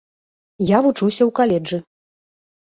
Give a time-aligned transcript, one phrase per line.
[0.75, 1.77] Я вучуся ў каледжы.